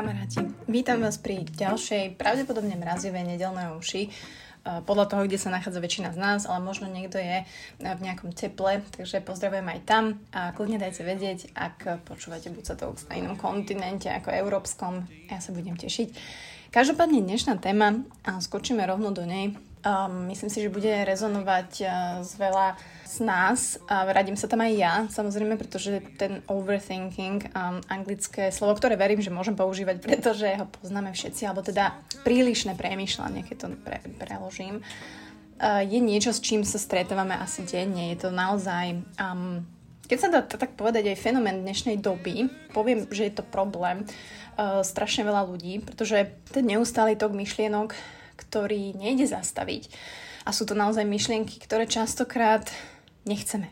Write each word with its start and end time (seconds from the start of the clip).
kamaráti, 0.00 0.40
vítam 0.64 1.04
vás 1.04 1.20
pri 1.20 1.44
ďalšej, 1.44 2.16
pravdepodobne 2.16 2.72
mrazivej 2.72 3.20
nedelnej 3.20 3.76
uši. 3.76 4.08
E, 4.08 4.10
podľa 4.88 5.12
toho, 5.12 5.28
kde 5.28 5.36
sa 5.36 5.52
nachádza 5.52 5.76
väčšina 5.76 6.16
z 6.16 6.18
nás, 6.18 6.40
ale 6.48 6.64
možno 6.64 6.88
niekto 6.88 7.20
je 7.20 7.44
v 7.76 8.00
nejakom 8.00 8.32
teple, 8.32 8.80
takže 8.96 9.20
pozdravujem 9.20 9.68
aj 9.68 9.80
tam 9.84 10.16
a 10.32 10.56
kľudne 10.56 10.80
dajte 10.80 11.04
vedieť, 11.04 11.52
ak 11.52 12.08
počúvate 12.08 12.48
buď 12.48 12.64
sa 12.64 12.74
to 12.80 12.96
na 13.12 13.20
inom 13.20 13.36
kontinente 13.36 14.08
ako 14.08 14.32
európskom, 14.32 15.04
ja 15.28 15.36
sa 15.36 15.52
budem 15.52 15.76
tešiť. 15.76 16.16
Každopádne 16.72 17.20
dnešná 17.20 17.60
téma, 17.60 18.00
a 18.24 18.40
skočíme 18.40 18.80
rovno 18.88 19.12
do 19.12 19.28
nej, 19.28 19.52
Um, 19.80 20.28
myslím 20.28 20.52
si, 20.52 20.60
že 20.60 20.68
bude 20.68 20.92
rezonovať 21.08 21.70
uh, 21.80 21.90
z 22.20 22.32
veľa 22.36 22.76
z 23.08 23.16
nás 23.24 23.80
a 23.88 24.04
radím 24.12 24.36
sa 24.36 24.44
tam 24.44 24.60
aj 24.60 24.72
ja, 24.76 24.94
samozrejme, 25.08 25.56
pretože 25.56 26.04
ten 26.20 26.44
overthinking, 26.52 27.48
um, 27.56 27.80
anglické 27.88 28.52
slovo, 28.52 28.76
ktoré 28.76 29.00
verím, 29.00 29.24
že 29.24 29.32
môžem 29.32 29.56
používať, 29.56 29.98
pretože 30.04 30.52
ho 30.52 30.68
poznáme 30.68 31.16
všetci, 31.16 31.48
alebo 31.48 31.64
teda 31.64 31.96
prílišné 32.28 32.76
premýšľanie, 32.76 33.40
keď 33.48 33.56
to 33.56 33.66
pre, 33.80 34.04
preložím, 34.20 34.84
uh, 34.84 35.80
je 35.80 35.96
niečo, 35.96 36.36
s 36.36 36.44
čím 36.44 36.60
sa 36.60 36.76
stretávame 36.76 37.32
asi 37.40 37.64
denne. 37.64 38.12
Je 38.12 38.20
to 38.20 38.28
naozaj... 38.28 39.00
Um, 39.16 39.64
keď 40.10 40.18
sa 40.18 40.28
dá 40.28 40.42
tak 40.42 40.74
povedať 40.74 41.06
aj 41.08 41.22
fenomén 41.22 41.62
dnešnej 41.62 42.02
doby, 42.02 42.50
poviem, 42.74 43.06
že 43.14 43.30
je 43.30 43.34
to 43.38 43.46
problém 43.46 44.02
uh, 44.04 44.82
strašne 44.84 45.24
veľa 45.24 45.46
ľudí, 45.46 45.80
pretože 45.80 46.36
ten 46.50 46.66
neustály 46.66 47.14
tok 47.14 47.32
myšlienok 47.32 48.19
ktorý 48.40 48.96
nejde 48.96 49.28
zastaviť. 49.28 49.92
A 50.48 50.56
sú 50.56 50.64
to 50.64 50.72
naozaj 50.72 51.04
myšlienky, 51.04 51.60
ktoré 51.60 51.84
častokrát 51.84 52.64
nechceme. 53.28 53.68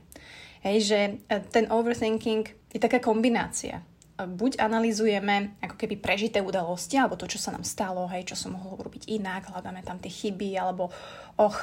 Hej, 0.61 0.77
že 0.85 0.99
e, 1.01 1.41
ten 1.49 1.71
overthinking 1.73 2.45
je 2.75 2.81
taká 2.83 3.01
kombinácia. 3.01 3.81
E, 3.81 3.83
buď 4.27 4.61
analizujeme 4.61 5.57
ako 5.65 5.77
keby 5.79 5.97
prežité 5.97 6.45
udalosti, 6.45 7.01
alebo 7.01 7.17
to, 7.17 7.31
čo 7.31 7.41
sa 7.41 7.55
nám 7.55 7.65
stalo, 7.65 8.05
hej, 8.11 8.29
čo 8.29 8.37
som 8.37 8.59
mohol 8.59 8.77
urobiť 8.77 9.09
inak, 9.09 9.49
hľadáme 9.49 9.81
tam 9.87 9.97
tie 10.03 10.13
chyby, 10.13 10.59
alebo 10.59 10.93
och, 11.39 11.57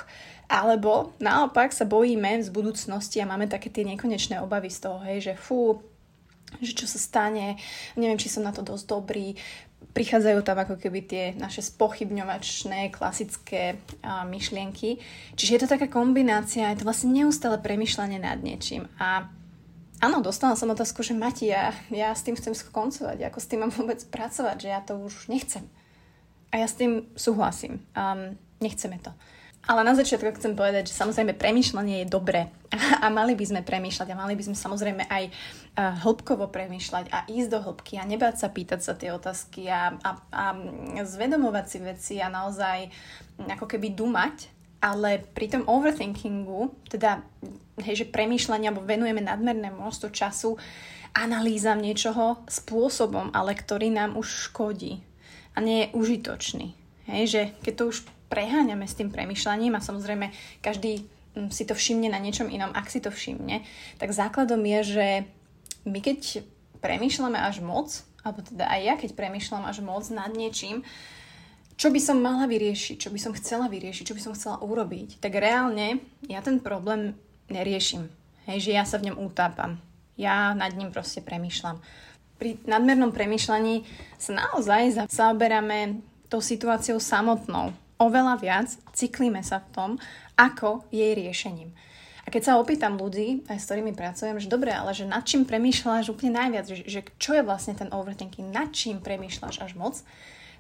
alebo 0.48 1.14
naopak 1.20 1.76
sa 1.76 1.84
bojíme 1.84 2.40
z 2.42 2.50
budúcnosti 2.50 3.20
a 3.20 3.30
máme 3.30 3.52
také 3.52 3.68
tie 3.70 3.84
nekonečné 3.84 4.40
obavy 4.42 4.72
z 4.72 4.80
toho, 4.90 5.04
hej, 5.04 5.32
že 5.32 5.34
fú, 5.36 5.84
že 6.64 6.72
čo 6.72 6.88
sa 6.88 6.98
stane, 6.98 7.60
neviem, 8.00 8.18
či 8.18 8.32
som 8.32 8.48
na 8.48 8.56
to 8.56 8.64
dosť 8.64 8.86
dobrý, 8.88 9.36
prichádzajú 9.96 10.44
tam 10.44 10.60
ako 10.60 10.76
keby 10.76 11.00
tie 11.08 11.24
naše 11.40 11.64
spochybňovačné, 11.64 12.92
klasické 12.92 13.80
uh, 14.04 14.28
myšlienky. 14.28 15.00
Čiže 15.40 15.54
je 15.56 15.62
to 15.64 15.72
taká 15.72 15.88
kombinácia, 15.88 16.68
je 16.76 16.84
to 16.84 16.88
vlastne 16.88 17.16
neustále 17.16 17.56
premyšľanie 17.64 18.20
nad 18.20 18.44
niečím. 18.44 18.92
A 19.00 19.32
áno, 20.04 20.20
dostala 20.20 20.60
som 20.60 20.68
otázku, 20.68 21.00
že 21.00 21.16
Mati, 21.16 21.48
ja, 21.48 21.72
ja 21.88 22.12
s 22.12 22.28
tým 22.28 22.36
chcem 22.36 22.52
skoncovať, 22.52 23.24
ako 23.32 23.40
s 23.40 23.48
tým 23.48 23.64
mám 23.64 23.72
vôbec 23.72 24.04
pracovať, 24.12 24.58
že 24.60 24.68
ja 24.68 24.84
to 24.84 25.00
už 25.00 25.32
nechcem. 25.32 25.64
A 26.52 26.60
ja 26.60 26.68
s 26.68 26.76
tým 26.76 27.08
súhlasím. 27.16 27.80
Um, 27.96 28.36
nechceme 28.60 29.00
to. 29.00 29.16
Ale 29.66 29.82
na 29.82 29.98
začiatku 29.98 30.38
chcem 30.38 30.54
povedať, 30.54 30.94
že 30.94 30.98
samozrejme 30.98 31.34
premýšľanie 31.34 32.06
je 32.06 32.08
dobré 32.14 32.54
a 33.04 33.10
mali 33.10 33.34
by 33.34 33.46
sme 33.50 33.62
premýšľať 33.66 34.08
a 34.14 34.20
mali 34.20 34.38
by 34.38 34.44
sme 34.46 34.58
samozrejme 34.58 35.04
aj 35.10 35.24
hĺbkovo 35.76 36.48
premýšľať 36.54 37.10
a 37.10 37.26
ísť 37.26 37.50
do 37.50 37.60
hĺbky 37.66 37.98
a 37.98 38.06
nebáť 38.06 38.46
sa 38.46 38.54
pýtať 38.54 38.80
sa 38.80 38.94
tie 38.94 39.10
otázky 39.10 39.66
a, 39.68 39.98
a, 40.00 40.12
a 40.32 40.46
zvedomovať 41.02 41.66
si 41.66 41.78
veci 41.82 42.16
a 42.22 42.30
naozaj 42.30 42.94
ako 43.42 43.66
keby 43.66 43.98
dumať, 43.98 44.54
ale 44.80 45.26
pri 45.34 45.58
tom 45.58 45.64
overthinkingu, 45.66 46.72
teda 46.88 47.26
hej, 47.82 48.06
že 48.06 48.12
premýšľanie 48.14 48.70
alebo 48.70 48.86
venujeme 48.86 49.20
nadmerné 49.20 49.74
množstvo 49.74 50.14
času 50.14 50.62
analýzam 51.16 51.80
niečoho 51.80 52.44
spôsobom, 52.46 53.32
ale 53.32 53.56
ktorý 53.56 53.90
nám 53.90 54.20
už 54.20 54.52
škodí 54.52 55.02
a 55.56 55.64
nie 55.64 55.88
je 55.88 55.92
užitočný. 55.96 56.68
Hej, 57.08 57.24
že 57.32 57.42
keď 57.64 57.74
to 57.80 57.84
už 57.90 57.98
preháňame 58.28 58.86
s 58.86 58.98
tým 58.98 59.14
premyšľaním 59.14 59.78
a 59.78 59.86
samozrejme 59.86 60.32
každý 60.60 61.06
mm, 61.38 61.50
si 61.54 61.64
to 61.64 61.78
všimne 61.78 62.10
na 62.10 62.20
niečom 62.20 62.50
inom, 62.50 62.74
ak 62.74 62.90
si 62.90 63.00
to 63.02 63.14
všimne, 63.14 63.62
tak 64.02 64.16
základom 64.16 64.62
je, 64.66 64.80
že 64.84 65.08
my 65.86 66.00
keď 66.02 66.42
premýšľame 66.82 67.38
až 67.38 67.62
moc, 67.62 68.06
alebo 68.26 68.42
teda 68.42 68.66
aj 68.66 68.82
ja 68.82 68.94
keď 68.98 69.12
premýšľam 69.14 69.64
až 69.70 69.86
moc 69.86 70.04
nad 70.10 70.34
niečím, 70.34 70.82
čo 71.76 71.92
by 71.92 72.00
som 72.00 72.24
mala 72.24 72.48
vyriešiť, 72.48 72.96
čo 72.98 73.10
by 73.12 73.20
som 73.20 73.36
chcela 73.36 73.68
vyriešiť, 73.68 74.04
čo 74.08 74.16
by 74.16 74.22
som 74.24 74.34
chcela 74.34 74.64
urobiť, 74.64 75.20
tak 75.20 75.36
reálne 75.36 76.00
ja 76.26 76.40
ten 76.40 76.64
problém 76.64 77.20
neriešim. 77.52 78.08
Hej, 78.48 78.70
že 78.70 78.72
ja 78.78 78.86
sa 78.88 79.02
v 79.02 79.12
ňom 79.12 79.20
utápam. 79.26 79.82
Ja 80.16 80.56
nad 80.56 80.72
ním 80.72 80.96
proste 80.96 81.20
premýšľam. 81.20 81.82
Pri 82.40 82.62
nadmernom 82.64 83.12
premýšľaní 83.12 83.84
sa 84.16 84.32
naozaj 84.32 85.12
zaoberáme 85.12 86.00
tou 86.32 86.40
situáciou 86.40 87.00
samotnou 87.00 87.76
oveľa 88.02 88.36
viac 88.40 88.70
cyklíme 88.94 89.42
sa 89.42 89.64
v 89.64 89.72
tom, 89.72 89.90
ako 90.36 90.88
jej 90.92 91.16
riešením. 91.16 91.72
A 92.26 92.34
keď 92.34 92.42
sa 92.42 92.58
opýtam 92.58 92.98
ľudí, 92.98 93.46
aj 93.46 93.62
s 93.62 93.68
ktorými 93.70 93.94
pracujem, 93.94 94.42
že 94.42 94.50
dobre, 94.50 94.74
ale 94.74 94.98
že 94.98 95.06
nad 95.06 95.22
čím 95.22 95.46
premýšľaš 95.46 96.10
úplne 96.10 96.34
najviac, 96.34 96.66
že, 96.66 96.84
že 96.90 97.02
čo 97.22 97.38
je 97.38 97.46
vlastne 97.46 97.78
ten 97.78 97.94
overthinking, 97.94 98.50
nad 98.50 98.74
čím 98.74 98.98
premýšľaš 98.98 99.62
až 99.62 99.78
moc, 99.78 100.02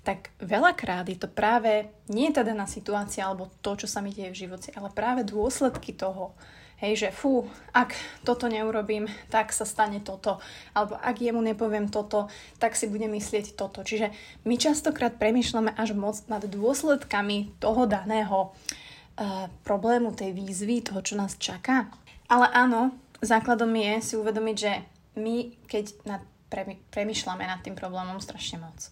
tak 0.05 0.29
veľakrát 0.37 1.09
je 1.09 1.17
to 1.17 1.25
práve 1.25 1.89
nie 2.13 2.29
tá 2.29 2.45
daná 2.45 2.69
situácia 2.69 3.25
alebo 3.25 3.49
to, 3.65 3.73
čo 3.73 3.89
sa 3.89 4.05
mi 4.05 4.13
deje 4.13 4.29
v 4.29 4.41
živote, 4.45 4.69
ale 4.77 4.93
práve 4.93 5.25
dôsledky 5.25 5.97
toho, 5.97 6.37
Hej, 6.75 7.07
že 7.07 7.09
fú, 7.15 7.47
ak 7.71 7.95
toto 8.27 8.51
neurobím, 8.51 9.07
tak 9.31 9.55
sa 9.55 9.63
stane 9.63 10.03
toto. 10.03 10.43
Alebo 10.75 10.99
ak 10.99 11.23
jemu 11.23 11.39
nepoviem 11.39 11.87
toto, 11.87 12.27
tak 12.59 12.75
si 12.75 12.91
budem 12.91 13.15
myslieť 13.15 13.55
toto. 13.55 13.79
Čiže 13.79 14.11
my 14.43 14.59
častokrát 14.59 15.15
premyšľame 15.15 15.71
až 15.71 15.95
moc 15.95 16.19
nad 16.27 16.43
dôsledkami 16.43 17.55
toho 17.63 17.87
daného 17.87 18.51
uh, 18.51 19.47
problému, 19.63 20.11
tej 20.19 20.35
výzvy, 20.35 20.83
toho, 20.83 20.99
čo 20.99 21.15
nás 21.15 21.39
čaká. 21.39 21.87
Ale 22.27 22.51
áno, 22.51 22.91
základom 23.23 23.71
je 23.71 23.93
si 24.03 24.13
uvedomiť, 24.19 24.55
že 24.59 24.71
my, 25.15 25.55
keď 25.71 25.85
nad, 26.03 26.21
pre, 26.51 26.75
premyšľame 26.91 27.47
nad 27.47 27.63
tým 27.63 27.79
problémom 27.79 28.19
strašne 28.19 28.59
moc, 28.59 28.91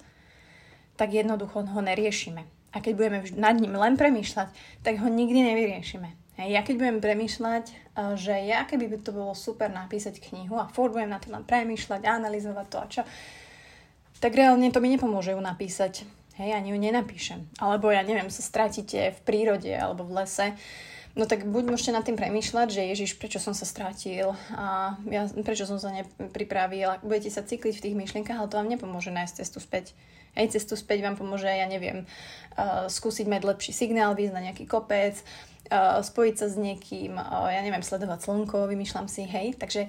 tak 0.95 1.11
jednoducho 1.11 1.67
ho 1.67 1.81
neriešime. 1.83 2.47
A 2.71 2.79
keď 2.79 2.93
budeme 2.95 3.19
nad 3.35 3.59
ním 3.59 3.75
len 3.75 3.99
premýšľať, 3.99 4.49
tak 4.87 5.03
ho 5.03 5.07
nikdy 5.11 5.51
nevyriešime. 5.51 6.22
Hej, 6.33 6.49
ja 6.49 6.61
keď 6.65 6.75
budem 6.81 6.97
premýšľať, 6.99 7.65
eh, 7.69 8.13
že 8.17 8.33
ja 8.45 8.65
keby 8.65 8.89
by 8.89 8.97
to 9.05 9.11
bolo 9.13 9.33
super 9.37 9.69
napísať 9.69 10.17
knihu 10.19 10.57
a 10.57 10.69
furt 10.69 10.93
budem 10.93 11.13
na 11.13 11.21
to 11.21 11.29
len 11.29 11.45
premýšľať, 11.45 12.05
analyzovať 12.05 12.67
to 12.69 12.77
a 12.77 12.87
čo, 12.89 13.01
tak 14.17 14.33
reálne 14.33 14.71
to 14.71 14.79
mi 14.79 14.89
nepomôže 14.93 15.35
ju 15.35 15.41
napísať. 15.43 16.07
Hej, 16.33 16.57
ani 16.57 16.73
ju 16.73 16.77
nenapíšem. 16.81 17.45
Alebo 17.61 17.93
ja 17.93 18.01
neviem, 18.01 18.25
sa 18.33 18.41
stratíte 18.41 19.13
v 19.13 19.19
prírode 19.21 19.69
alebo 19.69 20.01
v 20.01 20.17
lese, 20.17 20.57
No 21.13 21.29
tak 21.29 21.45
buď 21.45 21.69
môžete 21.69 21.93
nad 21.93 22.01
tým 22.01 22.17
premýšľať, 22.17 22.67
že 22.73 22.89
Ježiš, 22.89 23.21
prečo 23.21 23.37
som 23.37 23.53
sa 23.53 23.69
strátil 23.69 24.33
a 24.49 24.97
ja, 25.05 25.29
prečo 25.45 25.69
som 25.69 25.77
sa 25.77 25.93
nepripravil 25.93 26.89
a 26.89 26.97
budete 27.05 27.29
sa 27.29 27.45
cykliť 27.45 27.77
v 27.77 27.83
tých 27.85 27.99
myšlienkach, 28.01 28.33
ale 28.41 28.49
to 28.49 28.57
vám 28.57 28.65
nepomôže 28.65 29.13
nájsť 29.13 29.45
cestu 29.45 29.61
späť. 29.61 29.93
Hej, 30.33 30.57
cestu 30.57 30.73
späť 30.73 31.05
vám 31.05 31.17
pomôže, 31.17 31.49
ja 31.49 31.65
neviem, 31.69 32.09
uh, 32.57 32.89
skúsiť 32.89 33.29
mať 33.29 33.41
lepší 33.45 33.71
signál, 33.73 34.17
výjsť 34.17 34.35
na 34.35 34.45
nejaký 34.49 34.65
kopec, 34.65 35.21
spojiť 36.03 36.35
sa 36.37 36.47
s 36.51 36.59
niekým, 36.59 37.15
ja 37.17 37.61
neviem, 37.63 37.81
sledovať 37.81 38.27
slnko, 38.27 38.67
vymýšľam 38.67 39.07
si, 39.07 39.23
hej. 39.23 39.55
Takže 39.55 39.87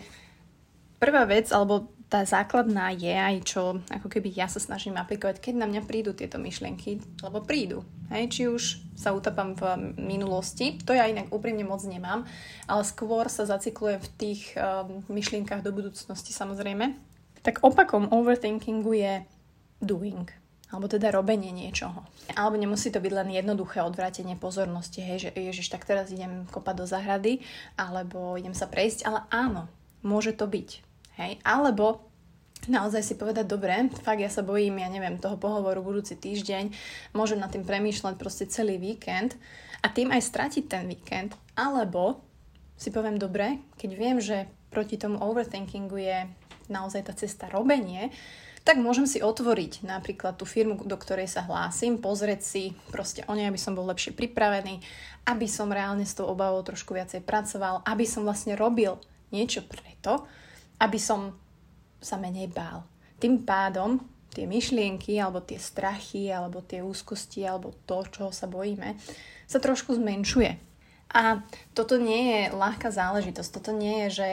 prvá 1.03 1.27
vec, 1.27 1.50
alebo 1.50 1.91
tá 2.09 2.22
základná 2.22 2.94
je 2.94 3.10
aj 3.10 3.37
čo, 3.43 3.82
ako 3.91 4.06
keby 4.06 4.32
ja 4.32 4.47
sa 4.47 4.62
snažím 4.62 4.94
aplikovať, 4.97 5.43
keď 5.43 5.55
na 5.59 5.66
mňa 5.66 5.82
prídu 5.84 6.15
tieto 6.15 6.38
myšlienky, 6.38 7.03
lebo 7.26 7.43
prídu. 7.43 7.82
Hej, 8.15 8.25
či 8.31 8.43
už 8.47 8.62
sa 8.94 9.11
utapám 9.11 9.59
v 9.59 9.62
minulosti, 9.99 10.78
to 10.78 10.94
ja 10.94 11.11
inak 11.11 11.35
úprimne 11.35 11.67
moc 11.67 11.82
nemám, 11.82 12.23
ale 12.70 12.82
skôr 12.87 13.26
sa 13.26 13.43
zacyklujem 13.43 13.99
v 13.99 14.08
tých 14.14 14.55
um, 14.55 15.02
myšlienkach 15.11 15.67
do 15.67 15.75
budúcnosti 15.75 16.31
samozrejme. 16.31 16.94
Tak 17.43 17.67
opakom 17.67 18.08
overthinkingu 18.14 18.94
je 18.94 19.12
doing 19.82 20.31
alebo 20.75 20.91
teda 20.91 21.15
robenie 21.15 21.55
niečoho. 21.55 22.03
Alebo 22.35 22.59
nemusí 22.59 22.91
to 22.91 22.99
byť 22.99 23.12
len 23.15 23.31
jednoduché 23.31 23.79
odvrátenie 23.87 24.35
pozornosti, 24.35 24.99
hej, 25.06 25.31
že 25.31 25.31
ježiš, 25.31 25.71
tak 25.71 25.87
teraz 25.87 26.11
idem 26.11 26.50
kopať 26.50 26.75
do 26.75 26.87
zahrady, 26.91 27.47
alebo 27.79 28.35
idem 28.35 28.59
sa 28.59 28.67
prejsť, 28.67 29.06
ale 29.06 29.23
áno, 29.31 29.71
môže 30.03 30.35
to 30.35 30.50
byť. 30.50 30.82
Hej, 31.15 31.38
alebo 31.47 32.11
naozaj 32.67 33.06
si 33.06 33.15
povedať, 33.15 33.47
dobre, 33.47 33.87
fakt 34.03 34.19
ja 34.19 34.26
sa 34.26 34.43
bojím, 34.43 34.82
ja 34.82 34.91
neviem, 34.91 35.23
toho 35.23 35.38
pohovoru 35.38 35.79
budúci 35.79 36.19
týždeň, 36.19 36.75
môžem 37.15 37.38
nad 37.38 37.55
tým 37.55 37.62
premýšľať 37.62 38.15
proste 38.19 38.50
celý 38.50 38.82
víkend 38.82 39.38
a 39.79 39.87
tým 39.94 40.11
aj 40.11 40.26
stratiť 40.26 40.65
ten 40.67 40.91
víkend, 40.91 41.38
alebo 41.55 42.19
si 42.75 42.91
poviem, 42.91 43.15
dobre, 43.15 43.62
keď 43.79 43.91
viem, 43.94 44.19
že 44.19 44.50
proti 44.75 44.99
tomu 44.99 45.23
overthinkingu 45.23 46.03
je 46.03 46.19
naozaj 46.67 47.06
tá 47.06 47.15
cesta 47.15 47.47
robenie, 47.47 48.11
tak 48.64 48.81
môžem 48.81 49.05
si 49.05 49.20
otvoriť 49.20 49.84
napríklad 49.84 50.40
tú 50.40 50.49
firmu, 50.49 50.81
do 50.81 50.96
ktorej 50.96 51.28
sa 51.28 51.44
hlásim, 51.44 52.00
pozrieť 52.00 52.40
si 52.40 52.72
proste 52.88 53.20
o 53.28 53.37
nej, 53.37 53.46
aby 53.52 53.61
som 53.61 53.76
bol 53.76 53.84
lepšie 53.93 54.16
pripravený, 54.16 54.81
aby 55.28 55.44
som 55.44 55.69
reálne 55.69 56.08
s 56.08 56.16
tou 56.16 56.25
obavou 56.25 56.64
trošku 56.64 56.96
viacej 56.96 57.20
pracoval, 57.28 57.84
aby 57.84 58.08
som 58.08 58.25
vlastne 58.25 58.56
robil 58.56 58.96
niečo 59.28 59.61
preto, 59.69 60.25
aby 60.81 60.96
som 60.96 61.37
sa 62.00 62.16
menej 62.16 62.49
bál. 62.49 62.88
Tým 63.20 63.44
pádom 63.44 64.00
tie 64.34 64.50
myšlienky, 64.50 65.14
alebo 65.20 65.44
tie 65.44 65.61
strachy, 65.61 66.32
alebo 66.32 66.64
tie 66.64 66.82
úzkosti, 66.82 67.46
alebo 67.46 67.70
to, 67.87 68.02
čo 68.11 68.34
sa 68.34 68.50
bojíme, 68.50 68.99
sa 69.46 69.62
trošku 69.62 69.94
zmenšuje. 69.94 70.58
A 71.14 71.46
toto 71.76 71.94
nie 71.94 72.34
je 72.34 72.43
ľahká 72.50 72.90
záležitosť. 72.90 73.50
Toto 73.55 73.70
nie 73.70 74.08
je, 74.08 74.08
že 74.11 74.28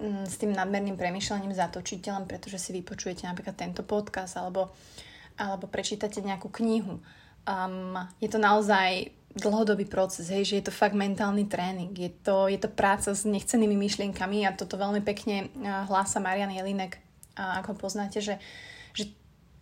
s 0.00 0.34
tým 0.40 0.56
nadmerným 0.56 0.96
premyšľaním 0.96 1.52
zatočíte 1.52 2.08
len 2.08 2.24
preto, 2.24 2.48
že 2.48 2.56
si 2.56 2.72
vypočujete 2.72 3.28
napríklad 3.28 3.52
tento 3.52 3.84
podcast 3.84 4.40
alebo, 4.40 4.72
alebo 5.36 5.68
prečítate 5.68 6.24
nejakú 6.24 6.48
knihu. 6.48 7.04
Um, 7.44 7.96
je 8.20 8.28
to 8.32 8.40
naozaj 8.40 9.12
dlhodobý 9.36 9.86
proces, 9.86 10.26
hej, 10.26 10.42
že 10.42 10.58
je 10.58 10.64
to 10.66 10.74
fakt 10.74 10.96
mentálny 10.96 11.46
tréning, 11.46 11.94
je 11.94 12.10
to, 12.10 12.50
je 12.50 12.58
to 12.58 12.66
práca 12.66 13.14
s 13.14 13.22
nechcenými 13.22 13.78
myšlienkami 13.78 14.42
a 14.42 14.56
toto 14.58 14.74
veľmi 14.74 15.06
pekne 15.06 15.46
hlása 15.86 16.18
Marian 16.18 16.50
Jelinek, 16.50 16.98
ako 17.38 17.78
poznáte, 17.78 18.18
že, 18.18 18.42
že 18.90 19.06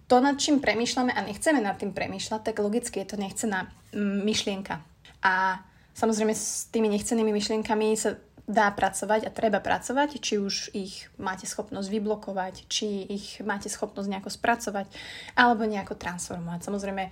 to, 0.08 0.24
nad 0.24 0.40
čím 0.40 0.64
premýšľame 0.64 1.12
a 1.12 1.20
nechceme 1.20 1.60
nad 1.60 1.76
tým 1.76 1.92
premýšľať, 1.92 2.40
tak 2.48 2.64
logicky 2.64 3.04
je 3.04 3.08
to 3.12 3.20
nechcená 3.20 3.68
myšlienka. 3.92 4.80
A 5.20 5.60
samozrejme 5.92 6.32
s 6.32 6.72
tými 6.72 6.88
nechcenými 6.88 7.28
myšlienkami 7.28 7.92
sa 7.92 8.16
dá 8.48 8.72
pracovať 8.72 9.28
a 9.28 9.30
treba 9.30 9.60
pracovať, 9.60 10.24
či 10.24 10.40
už 10.40 10.72
ich 10.72 11.12
máte 11.20 11.44
schopnosť 11.44 11.88
vyblokovať, 11.92 12.64
či 12.72 13.04
ich 13.04 13.44
máte 13.44 13.68
schopnosť 13.68 14.08
nejako 14.08 14.32
spracovať, 14.32 14.88
alebo 15.36 15.68
nejako 15.68 16.00
transformovať. 16.00 16.64
Samozrejme, 16.64 17.04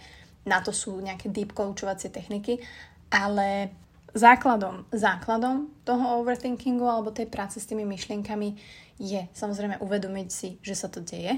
na 0.49 0.59
to 0.65 0.73
sú 0.73 0.97
nejaké 1.05 1.29
deep 1.29 1.53
coachovacie 1.53 2.09
techniky, 2.09 2.65
ale 3.13 3.69
základom, 4.17 4.89
základom 4.89 5.69
toho 5.85 6.25
overthinkingu 6.25 6.89
alebo 6.89 7.13
tej 7.13 7.29
práce 7.29 7.61
s 7.61 7.69
tými 7.69 7.85
myšlienkami 7.85 8.57
je 8.97 9.29
samozrejme 9.37 9.77
uvedomiť 9.85 10.29
si, 10.33 10.57
že 10.65 10.73
sa 10.73 10.89
to 10.89 11.05
deje 11.05 11.37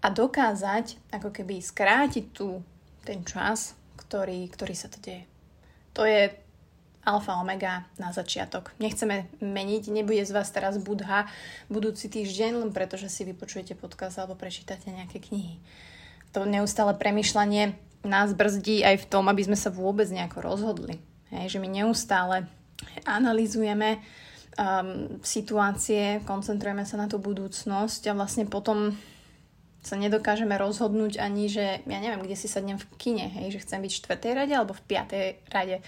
a 0.00 0.06
dokázať 0.08 1.12
ako 1.12 1.28
keby 1.36 1.60
skrátiť 1.60 2.24
tu 2.32 2.64
ten 3.04 3.20
čas, 3.28 3.76
ktorý, 4.00 4.48
ktorý 4.48 4.72
sa 4.72 4.88
to 4.88 4.98
deje. 5.04 5.28
To 5.92 6.08
je 6.08 6.45
alfa 7.06 7.38
omega 7.38 7.86
na 8.02 8.10
začiatok. 8.10 8.74
Nechceme 8.82 9.30
meniť, 9.38 9.94
nebude 9.94 10.26
z 10.26 10.34
vás 10.34 10.50
teraz 10.50 10.74
budha 10.82 11.30
budúci 11.70 12.10
týždeň, 12.10 12.66
len 12.66 12.70
preto, 12.74 12.98
si 12.98 13.22
vypočujete 13.22 13.78
podcast 13.78 14.18
alebo 14.18 14.34
prečítate 14.34 14.90
nejaké 14.90 15.22
knihy. 15.22 15.62
To 16.34 16.42
neustále 16.42 16.98
premyšľanie 16.98 17.78
nás 18.02 18.34
brzdí 18.34 18.82
aj 18.82 19.06
v 19.06 19.08
tom, 19.08 19.30
aby 19.30 19.46
sme 19.46 19.54
sa 19.54 19.70
vôbec 19.70 20.10
nejako 20.10 20.42
rozhodli. 20.42 20.98
Hej, 21.30 21.56
že 21.56 21.62
my 21.62 21.70
neustále 21.70 22.50
analizujeme 23.06 24.02
um, 24.58 25.18
situácie, 25.22 26.22
koncentrujeme 26.26 26.82
sa 26.82 26.98
na 26.98 27.06
tú 27.06 27.22
budúcnosť 27.22 28.10
a 28.10 28.16
vlastne 28.18 28.44
potom 28.50 28.98
sa 29.86 29.94
nedokážeme 29.94 30.58
rozhodnúť 30.58 31.22
ani, 31.22 31.46
že 31.46 31.86
ja 31.86 31.98
neviem, 32.02 32.26
kde 32.26 32.34
si 32.34 32.50
sadnem 32.50 32.74
v 32.74 32.86
kine, 32.98 33.30
hej, 33.30 33.54
že 33.54 33.62
chcem 33.62 33.78
byť 33.78 33.92
v 33.94 34.02
4. 34.18 34.34
rade 34.34 34.54
alebo 34.54 34.74
v 34.74 34.82
5. 34.82 35.54
rade, 35.54 35.78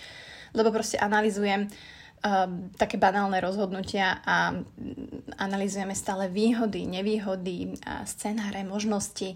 lebo 0.54 0.72
proste 0.72 1.00
analizujem 1.00 1.66
um, 1.66 1.70
také 2.76 3.00
banálne 3.00 3.40
rozhodnutia 3.40 4.22
a 4.22 4.54
analizujeme 5.40 5.96
stále 5.96 6.28
výhody, 6.28 6.84
nevýhody, 6.88 7.76
a 7.84 8.06
scenáre, 8.06 8.64
možnosti 8.64 9.34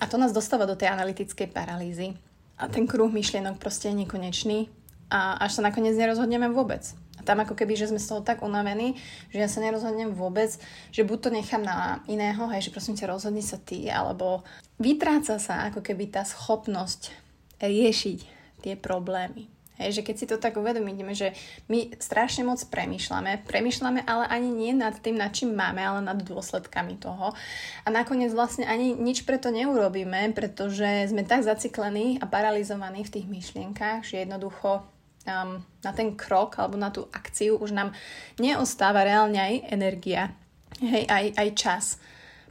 a 0.00 0.04
to 0.06 0.16
nás 0.18 0.30
dostáva 0.30 0.66
do 0.66 0.78
tej 0.78 0.94
analytickej 0.94 1.50
paralýzy. 1.50 2.14
A 2.56 2.70
ten 2.70 2.86
kruh 2.86 3.10
myšlienok 3.10 3.58
proste 3.58 3.92
je 3.92 4.00
nekonečný 4.06 4.70
a 5.12 5.36
až 5.42 5.60
sa 5.60 5.66
nakoniec 5.66 5.98
nerozhodneme 5.98 6.48
vôbec. 6.50 6.86
A 7.18 7.24
tam 7.24 7.42
ako 7.42 7.56
keby, 7.58 7.74
že 7.76 7.90
sme 7.90 8.00
z 8.00 8.08
toho 8.08 8.20
tak 8.22 8.44
unavení, 8.44 8.96
že 9.32 9.42
ja 9.42 9.48
sa 9.50 9.60
nerozhodnem 9.60 10.14
vôbec, 10.14 10.52
že 10.92 11.02
buď 11.04 11.18
to 11.20 11.30
nechám 11.32 11.62
na 11.64 12.00
iného, 12.06 12.46
hej, 12.52 12.68
že 12.68 12.74
prosím 12.74 12.96
ťa 12.96 13.12
rozhodni 13.12 13.42
sa 13.42 13.58
ty, 13.60 13.88
alebo 13.88 14.46
vytráca 14.80 15.36
sa 15.40 15.68
ako 15.68 15.80
keby 15.82 16.12
tá 16.12 16.22
schopnosť 16.24 17.12
riešiť 17.60 18.18
tie 18.64 18.74
problémy. 18.76 19.55
Hej, 19.76 20.00
že 20.00 20.04
keď 20.08 20.16
si 20.16 20.26
to 20.26 20.40
tak 20.40 20.56
uvedomíme, 20.56 21.12
že 21.12 21.36
my 21.68 21.92
strašne 22.00 22.48
moc 22.48 22.56
premýšľame, 22.64 23.44
premýšľame 23.44 24.08
ale 24.08 24.24
ani 24.32 24.48
nie 24.48 24.72
nad 24.72 24.96
tým, 24.96 25.20
nad 25.20 25.36
čím 25.36 25.52
máme, 25.52 25.84
ale 25.84 26.00
nad 26.00 26.16
dôsledkami 26.16 26.96
toho. 26.96 27.36
A 27.84 27.88
nakoniec 27.92 28.32
vlastne 28.32 28.64
ani 28.64 28.96
nič 28.96 29.28
preto 29.28 29.52
neurobíme, 29.52 30.32
pretože 30.32 31.12
sme 31.12 31.28
tak 31.28 31.44
zaciklení 31.44 32.16
a 32.20 32.24
paralizovaní 32.24 33.04
v 33.04 33.20
tých 33.20 33.26
myšlienkach, 33.28 34.00
že 34.00 34.24
jednoducho 34.24 34.80
um, 35.28 35.60
na 35.84 35.92
ten 35.92 36.16
krok 36.16 36.56
alebo 36.56 36.80
na 36.80 36.88
tú 36.88 37.04
akciu 37.12 37.60
už 37.60 37.76
nám 37.76 37.92
neostáva 38.40 39.04
reálne 39.04 39.36
aj 39.36 39.54
energia, 39.76 40.32
hej, 40.80 41.04
aj, 41.04 41.24
aj 41.36 41.48
čas, 41.52 41.84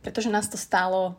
pretože 0.06 0.30
nás 0.30 0.46
to 0.46 0.62
stálo 0.62 1.18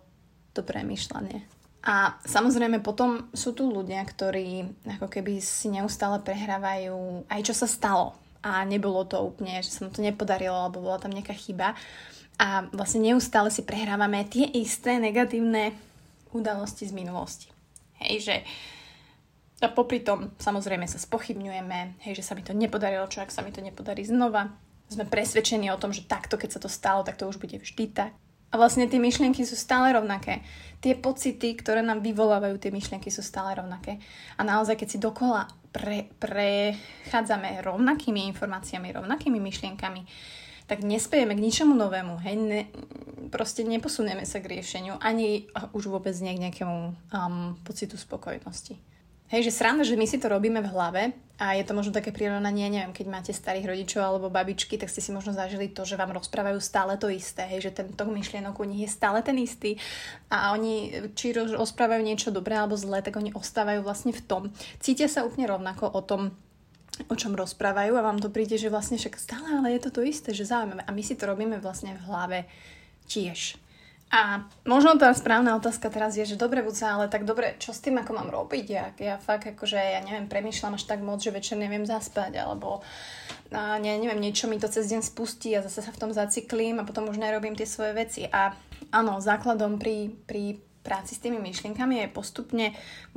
to 0.54 0.62
premýšľanie. 0.62 1.55
A 1.86 2.18
samozrejme 2.26 2.82
potom 2.82 3.30
sú 3.30 3.54
tu 3.54 3.70
ľudia, 3.70 4.02
ktorí 4.02 4.66
ako 4.98 5.06
keby 5.06 5.38
si 5.38 5.70
neustále 5.70 6.18
prehrávajú 6.18 7.30
aj 7.30 7.40
čo 7.46 7.54
sa 7.54 7.70
stalo. 7.70 8.18
A 8.42 8.66
nebolo 8.66 9.06
to 9.06 9.22
úplne, 9.22 9.62
že 9.62 9.70
sa 9.70 9.86
mu 9.86 9.94
to 9.94 10.02
nepodarilo, 10.02 10.54
alebo 10.54 10.82
bola 10.82 10.98
tam 10.98 11.14
nejaká 11.14 11.34
chyba. 11.34 11.78
A 12.42 12.66
vlastne 12.74 13.06
neustále 13.06 13.54
si 13.54 13.62
prehrávame 13.62 14.26
tie 14.26 14.50
isté 14.58 14.98
negatívne 14.98 15.78
udalosti 16.34 16.90
z 16.90 16.92
minulosti. 16.92 17.48
Hej, 18.02 18.14
že 18.28 18.36
a 19.64 19.72
popri 19.72 20.04
tom 20.04 20.36
samozrejme 20.36 20.84
sa 20.84 21.00
spochybňujeme, 21.00 22.02
hej, 22.04 22.12
že 22.20 22.26
sa 22.26 22.36
mi 22.36 22.44
to 22.44 22.52
nepodarilo, 22.52 23.08
čo 23.08 23.24
ak 23.24 23.32
sa 23.32 23.40
mi 23.40 23.54
to 23.54 23.64
nepodarí 23.64 24.04
znova. 24.04 24.52
Sme 24.90 25.08
presvedčení 25.08 25.72
o 25.72 25.80
tom, 25.80 25.96
že 25.96 26.04
takto, 26.04 26.36
keď 26.36 26.58
sa 26.58 26.60
to 26.60 26.68
stalo, 26.68 27.06
tak 27.06 27.16
to 27.16 27.24
už 27.24 27.40
bude 27.40 27.56
vždy 27.56 27.88
tak. 27.94 28.12
A 28.56 28.60
vlastne 28.64 28.88
tie 28.88 28.96
myšlienky 28.96 29.44
sú 29.44 29.52
stále 29.52 29.92
rovnaké. 29.92 30.40
Tie 30.80 30.96
pocity, 30.96 31.52
ktoré 31.60 31.84
nám 31.84 32.00
vyvolávajú 32.00 32.56
tie 32.56 32.72
myšlienky, 32.72 33.12
sú 33.12 33.20
stále 33.20 33.52
rovnaké. 33.52 34.00
A 34.40 34.48
naozaj, 34.48 34.80
keď 34.80 34.88
si 34.88 34.96
dokola 34.96 35.44
pre, 35.68 36.08
prechádzame 36.16 37.60
rovnakými 37.60 38.24
informáciami, 38.32 38.96
rovnakými 38.96 39.36
myšlienkami, 39.36 40.08
tak 40.64 40.80
nespejeme 40.80 41.36
k 41.36 41.44
ničomu 41.44 41.76
novému. 41.76 42.16
Hej? 42.24 42.34
Ne, 42.40 42.60
proste 43.28 43.60
neposunieme 43.60 44.24
sa 44.24 44.40
k 44.40 44.56
riešeniu, 44.56 44.96
ani 45.04 45.52
už 45.76 45.92
vôbec 45.92 46.16
nie 46.24 46.32
k 46.32 46.48
nejakému 46.48 46.78
um, 47.12 47.60
pocitu 47.60 48.00
spokojnosti. 48.00 48.80
Hej, 49.26 49.50
že 49.50 49.58
sranda, 49.58 49.82
že 49.82 49.98
my 49.98 50.06
si 50.06 50.22
to 50.22 50.30
robíme 50.30 50.62
v 50.62 50.70
hlave 50.70 51.02
a 51.36 51.58
je 51.58 51.66
to 51.66 51.74
možno 51.74 51.90
také 51.90 52.14
prirovnanie, 52.14 52.70
neviem, 52.70 52.94
keď 52.94 53.06
máte 53.10 53.32
starých 53.34 53.74
rodičov 53.74 53.98
alebo 53.98 54.30
babičky, 54.30 54.78
tak 54.78 54.86
ste 54.86 55.02
si 55.02 55.10
možno 55.10 55.34
zažili 55.34 55.66
to, 55.66 55.82
že 55.82 55.98
vám 55.98 56.14
rozprávajú 56.14 56.62
stále 56.62 56.94
to 56.94 57.10
isté, 57.10 57.42
hej, 57.42 57.66
že 57.66 57.74
ten 57.74 57.90
tok 57.90 58.06
myšlienok 58.06 58.54
u 58.54 58.64
nich 58.70 58.86
je 58.86 58.94
stále 58.94 59.18
ten 59.26 59.34
istý 59.42 59.82
a 60.30 60.54
oni, 60.54 61.10
či 61.18 61.34
rozprávajú 61.34 62.06
niečo 62.06 62.30
dobré 62.30 62.54
alebo 62.54 62.78
zlé, 62.78 63.02
tak 63.02 63.18
oni 63.18 63.34
ostávajú 63.34 63.82
vlastne 63.82 64.14
v 64.14 64.22
tom. 64.22 64.42
Cítia 64.78 65.10
sa 65.10 65.26
úplne 65.26 65.50
rovnako 65.50 65.90
o 65.90 66.00
tom, 66.06 66.30
o 67.10 67.14
čom 67.18 67.34
rozprávajú 67.34 67.98
a 67.98 68.06
vám 68.06 68.22
to 68.22 68.30
príde, 68.30 68.54
že 68.54 68.70
vlastne 68.70 68.94
však 68.94 69.18
stále, 69.18 69.58
ale 69.58 69.74
je 69.74 69.90
to 69.90 69.90
to 69.90 70.06
isté, 70.06 70.30
že 70.30 70.48
zaujímavé. 70.48 70.86
A 70.86 70.94
my 70.94 71.02
si 71.02 71.18
to 71.18 71.26
robíme 71.26 71.58
vlastne 71.58 71.98
v 71.98 72.04
hlave 72.06 72.38
tiež. 73.10 73.58
A 74.06 74.46
možno 74.62 74.94
tá 74.94 75.10
správna 75.10 75.58
otázka 75.58 75.90
teraz 75.90 76.14
je, 76.14 76.22
že 76.22 76.38
dobre, 76.38 76.62
Buca, 76.62 76.94
ale 76.94 77.10
tak 77.10 77.26
dobre, 77.26 77.58
čo 77.58 77.74
s 77.74 77.82
tým 77.82 77.98
ako 77.98 78.14
mám 78.14 78.30
robiť? 78.30 78.66
Ja, 78.70 78.84
ja 79.02 79.18
fakt 79.18 79.50
akože, 79.50 79.74
ja 79.74 79.98
neviem, 79.98 80.30
premýšľam 80.30 80.78
až 80.78 80.86
tak 80.86 81.02
moc, 81.02 81.18
že 81.18 81.34
večer 81.34 81.58
neviem 81.58 81.82
zaspať, 81.82 82.38
alebo 82.38 82.86
a 83.50 83.78
ne, 83.82 83.98
neviem, 83.98 84.18
niečo 84.18 84.46
mi 84.46 84.62
to 84.62 84.70
cez 84.70 84.90
deň 84.90 85.02
spustí 85.02 85.54
a 85.58 85.62
zase 85.62 85.82
sa 85.82 85.90
v 85.90 86.00
tom 86.00 86.10
zaciklím 86.14 86.78
a 86.78 86.86
potom 86.86 87.10
už 87.10 87.18
nerobím 87.18 87.58
tie 87.58 87.66
svoje 87.66 87.98
veci. 87.98 88.22
A 88.30 88.54
áno, 88.94 89.18
základom 89.18 89.78
pri, 89.78 90.14
pri 90.26 90.62
práci 90.86 91.18
s 91.18 91.22
tými 91.22 91.42
myšlienkami 91.42 92.06
je 92.06 92.14
postupne 92.14 92.66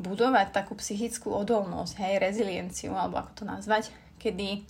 budovať 0.01 0.53
takú 0.53 0.73
psychickú 0.73 1.29
odolnosť, 1.33 2.01
hej, 2.01 2.17
rezilienciu, 2.17 2.97
alebo 2.97 3.21
ako 3.21 3.31
to 3.37 3.43
nazvať, 3.45 3.93
kedy 4.17 4.65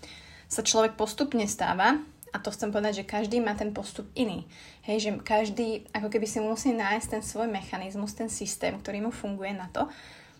sa 0.52 0.68
človek 0.68 1.00
postupne 1.00 1.48
stáva 1.48 1.96
a 2.30 2.38
to 2.38 2.54
chcem 2.54 2.70
povedať, 2.70 3.04
že 3.04 3.10
každý 3.10 3.42
má 3.42 3.58
ten 3.58 3.74
postup 3.74 4.06
iný. 4.14 4.46
Hej, 4.86 4.98
že 5.02 5.10
každý 5.22 5.90
ako 5.94 6.14
keby 6.14 6.28
si 6.30 6.40
musí 6.42 6.70
nájsť 6.74 7.08
ten 7.18 7.24
svoj 7.26 7.50
mechanizmus, 7.50 8.14
ten 8.14 8.30
systém, 8.30 8.78
ktorý 8.78 9.02
mu 9.06 9.12
funguje 9.12 9.54
na 9.54 9.70
to, 9.74 9.90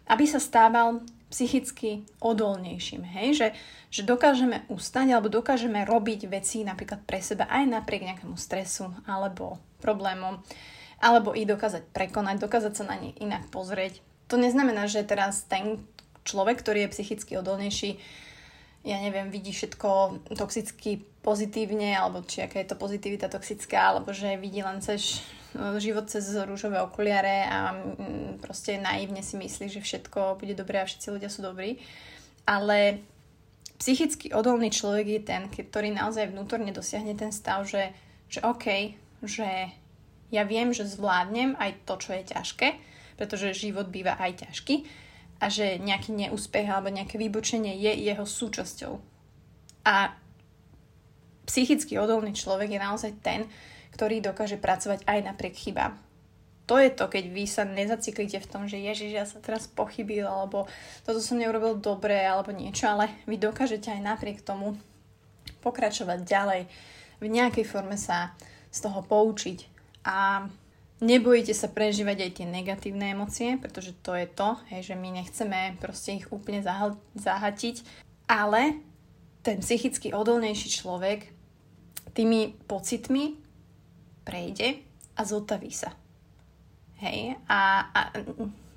aby 0.10 0.26
sa 0.26 0.42
stával 0.42 1.02
psychicky 1.30 2.06
odolnejším. 2.18 3.06
Hej, 3.06 3.28
že, 3.38 3.48
že 3.94 4.02
dokážeme 4.02 4.66
ustať 4.70 5.14
alebo 5.14 5.30
dokážeme 5.30 5.86
robiť 5.86 6.26
veci 6.26 6.66
napríklad 6.66 7.06
pre 7.06 7.22
seba 7.22 7.46
aj 7.46 7.70
napriek 7.70 8.06
nejakému 8.06 8.34
stresu 8.34 8.90
alebo 9.06 9.62
problémom, 9.78 10.42
alebo 11.00 11.38
ich 11.38 11.46
dokázať 11.46 11.94
prekonať, 11.94 12.42
dokázať 12.42 12.74
sa 12.74 12.84
na 12.90 12.98
ne 12.98 13.14
inak 13.22 13.48
pozrieť. 13.54 14.02
To 14.30 14.38
neznamená, 14.38 14.90
že 14.90 15.06
teraz 15.06 15.46
ten 15.46 15.82
človek, 16.26 16.62
ktorý 16.62 16.86
je 16.86 16.94
psychicky 16.98 17.38
odolnejší, 17.38 17.98
ja 18.88 18.98
neviem, 19.04 19.28
vidí 19.28 19.52
všetko 19.52 20.22
toxicky 20.40 21.04
pozitívne, 21.30 21.94
alebo 21.94 22.26
či 22.26 22.42
aká 22.42 22.58
je 22.58 22.74
to 22.74 22.82
pozitivita 22.82 23.30
toxická, 23.30 23.94
alebo 23.94 24.10
že 24.10 24.34
vidí 24.42 24.66
len 24.66 24.82
cez 24.82 25.22
e, 25.54 25.78
život 25.78 26.10
cez 26.10 26.26
rúžové 26.34 26.82
okuliare 26.82 27.46
a 27.46 27.78
mm, 27.78 28.42
proste 28.42 28.82
naivne 28.82 29.22
si 29.22 29.38
myslí, 29.38 29.70
že 29.70 29.86
všetko 29.86 30.42
bude 30.42 30.58
dobré 30.58 30.82
a 30.82 30.90
všetci 30.90 31.14
ľudia 31.14 31.30
sú 31.30 31.46
dobrí. 31.46 31.78
Ale 32.50 33.06
psychicky 33.78 34.34
odolný 34.34 34.74
človek 34.74 35.06
je 35.06 35.22
ten, 35.22 35.46
ktorý 35.54 35.94
naozaj 35.94 36.34
vnútorne 36.34 36.74
dosiahne 36.74 37.14
ten 37.14 37.30
stav, 37.30 37.62
že, 37.70 37.94
že 38.26 38.42
OK, 38.42 38.98
že 39.22 39.70
Ja 40.30 40.46
viem, 40.46 40.70
že 40.70 40.86
zvládnem 40.86 41.58
aj 41.58 41.90
to, 41.90 41.98
čo 41.98 42.14
je 42.14 42.24
ťažké, 42.30 42.78
pretože 43.18 43.58
život 43.58 43.90
býva 43.90 44.14
aj 44.22 44.46
ťažký 44.46 44.86
a 45.42 45.50
že 45.50 45.82
nejaký 45.82 46.14
neúspech 46.14 46.70
alebo 46.70 46.94
nejaké 46.94 47.18
vybočenie 47.18 47.74
je 47.82 48.14
jeho 48.14 48.26
súčasťou. 48.26 48.94
A 49.90 50.14
psychicky 51.50 51.98
odolný 51.98 52.38
človek 52.38 52.70
je 52.70 52.80
naozaj 52.80 53.12
ten, 53.26 53.50
ktorý 53.98 54.22
dokáže 54.22 54.62
pracovať 54.62 55.02
aj 55.10 55.20
napriek 55.26 55.58
chybám. 55.58 55.98
To 56.70 56.78
je 56.78 56.94
to, 56.94 57.10
keď 57.10 57.34
vy 57.34 57.50
sa 57.50 57.66
nezaciklíte 57.66 58.38
v 58.46 58.50
tom, 58.50 58.70
že 58.70 58.78
ježiš, 58.78 59.10
ja 59.10 59.26
sa 59.26 59.42
teraz 59.42 59.66
pochybil, 59.66 60.30
alebo 60.30 60.70
toto 61.02 61.18
som 61.18 61.42
neurobil 61.42 61.82
dobre, 61.82 62.14
alebo 62.22 62.54
niečo, 62.54 62.86
ale 62.86 63.10
vy 63.26 63.42
dokážete 63.42 63.90
aj 63.90 64.06
napriek 64.06 64.46
tomu 64.46 64.78
pokračovať 65.66 66.22
ďalej, 66.22 66.62
v 67.20 67.26
nejakej 67.26 67.66
forme 67.66 67.98
sa 67.98 68.38
z 68.70 68.86
toho 68.86 69.02
poučiť 69.02 69.66
a 70.06 70.46
Nebojte 71.00 71.56
sa 71.56 71.72
prežívať 71.72 72.28
aj 72.28 72.32
tie 72.36 72.48
negatívne 72.48 73.16
emócie, 73.16 73.56
pretože 73.56 73.96
to 74.04 74.20
je 74.20 74.28
to, 74.28 74.60
hej, 74.68 74.92
že 74.92 74.96
my 75.00 75.16
nechceme 75.16 75.80
proste 75.80 76.20
ich 76.20 76.28
úplne 76.28 76.60
zahatiť, 77.16 77.88
ale 78.28 78.84
ten 79.40 79.64
psychicky 79.64 80.12
odolnejší 80.12 80.68
človek 80.68 81.32
tými 82.14 82.56
pocitmi 82.68 83.38
prejde 84.24 84.82
a 85.18 85.22
zotaví 85.26 85.74
sa. 85.74 85.92
Hej, 87.00 87.40
a, 87.48 87.88
a 87.96 88.00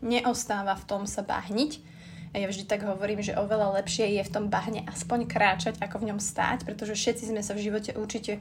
neostáva 0.02 0.78
v 0.78 0.86
tom 0.86 1.02
sa 1.10 1.26
bahniť. 1.26 1.92
Ja 2.32 2.48
vždy 2.48 2.64
tak 2.64 2.86
hovorím, 2.88 3.20
že 3.20 3.36
oveľa 3.36 3.82
lepšie 3.82 4.16
je 4.16 4.22
v 4.24 4.32
tom 4.32 4.48
bahne 4.48 4.88
aspoň 4.88 5.28
kráčať, 5.28 5.74
ako 5.84 6.00
v 6.00 6.08
ňom 6.12 6.20
stáť, 6.22 6.64
pretože 6.64 6.96
všetci 6.96 7.28
sme 7.28 7.44
sa 7.44 7.52
v 7.52 7.68
živote 7.68 7.92
určite 7.92 8.40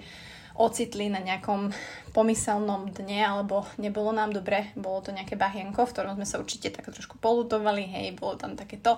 ocitli 0.55 1.12
na 1.12 1.19
nejakom 1.19 1.75
pomyselnom 2.15 2.91
dne, 2.95 3.24
alebo 3.24 3.67
nebolo 3.75 4.15
nám 4.15 4.31
dobre, 4.31 4.71
bolo 4.79 5.03
to 5.03 5.12
nejaké 5.12 5.36
bahienko, 5.36 5.83
v 5.83 5.91
ktorom 5.91 6.15
sme 6.19 6.27
sa 6.27 6.39
určite 6.39 6.71
tak 6.71 6.88
trošku 6.88 7.19
polutovali, 7.19 7.83
hej, 7.83 8.15
bolo 8.15 8.39
tam 8.39 8.55
takéto. 8.55 8.95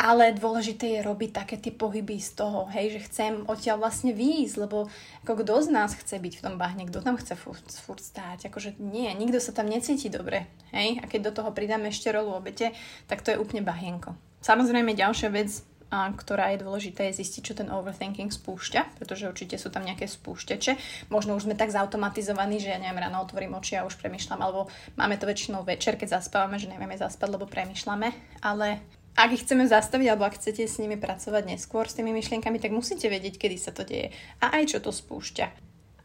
Ale 0.00 0.32
dôležité 0.32 0.96
je 0.96 1.04
robiť 1.04 1.44
také 1.44 1.60
tie 1.60 1.76
pohyby 1.76 2.16
z 2.24 2.40
toho, 2.40 2.64
hej, 2.72 2.96
že 2.96 3.04
chcem 3.04 3.32
odtiaľ 3.44 3.84
vlastne 3.84 4.16
výjsť, 4.16 4.56
lebo 4.56 4.88
ako 5.28 5.44
kto 5.44 5.54
z 5.60 5.68
nás 5.68 5.92
chce 5.92 6.16
byť 6.16 6.40
v 6.40 6.44
tom 6.48 6.56
bahne, 6.56 6.88
kto 6.88 7.04
tam 7.04 7.20
chce 7.20 7.36
furt, 7.36 7.60
furt 7.68 8.00
stáť, 8.00 8.48
akože 8.48 8.80
nie, 8.80 9.12
nikto 9.12 9.36
sa 9.36 9.52
tam 9.52 9.68
necíti 9.68 10.08
dobre, 10.08 10.48
hej, 10.72 10.96
a 10.98 11.04
keď 11.04 11.20
do 11.28 11.32
toho 11.44 11.52
pridáme 11.52 11.92
ešte 11.92 12.08
rolu 12.08 12.32
obete, 12.32 12.72
tak 13.12 13.20
to 13.20 13.28
je 13.28 13.36
úplne 13.36 13.60
bahienko. 13.60 14.16
Samozrejme 14.40 14.96
ďalšia 14.96 15.28
vec, 15.28 15.52
a 15.90 16.06
ktorá 16.14 16.54
je 16.54 16.62
dôležité, 16.62 17.10
je 17.10 17.18
zistiť, 17.20 17.42
čo 17.42 17.58
ten 17.58 17.68
overthinking 17.68 18.30
spúšťa, 18.30 19.02
pretože 19.02 19.26
určite 19.26 19.58
sú 19.58 19.74
tam 19.74 19.82
nejaké 19.82 20.06
spúšťače. 20.06 20.78
Možno 21.10 21.34
už 21.34 21.50
sme 21.50 21.58
tak 21.58 21.74
zautomatizovaní, 21.74 22.62
že 22.62 22.70
ja 22.70 22.78
neviem, 22.78 23.02
ráno 23.02 23.26
otvorím 23.26 23.58
oči 23.58 23.74
a 23.74 23.82
už 23.82 23.98
premyšľam, 23.98 24.38
alebo 24.38 24.70
máme 24.94 25.18
to 25.18 25.26
väčšinou 25.26 25.66
večer, 25.66 25.98
keď 25.98 26.22
zaspávame, 26.22 26.62
že 26.62 26.70
nevieme 26.70 26.94
zaspať, 26.94 27.28
lebo 27.34 27.50
premyšľame, 27.50 28.38
ale 28.38 28.78
ak 29.20 29.36
ich 29.36 29.44
chceme 29.44 29.68
zastaviť, 29.68 30.06
alebo 30.08 30.24
ak 30.24 30.40
chcete 30.40 30.64
s 30.64 30.80
nimi 30.80 30.96
pracovať 30.96 31.44
neskôr, 31.44 31.84
s 31.84 31.96
tými 31.96 32.14
myšlienkami, 32.16 32.56
tak 32.56 32.72
musíte 32.72 33.12
vedieť, 33.12 33.36
kedy 33.36 33.56
sa 33.60 33.72
to 33.76 33.84
deje 33.84 34.14
a 34.40 34.56
aj 34.56 34.76
čo 34.76 34.78
to 34.80 34.90
spúšťa. 34.90 35.46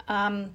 Um, 0.06 0.52